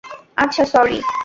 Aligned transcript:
আচ্ছা, 0.37 0.63
স্যরি। 0.65 0.97